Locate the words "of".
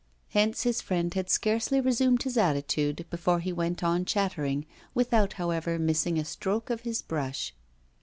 6.71-6.81